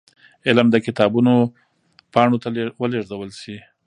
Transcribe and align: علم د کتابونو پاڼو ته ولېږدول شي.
علم 0.47 0.67
د 0.71 0.75
کتابونو 0.85 1.33
پاڼو 2.13 2.37
ته 2.43 2.47
ولېږدول 2.81 3.29
شي. 3.41 3.57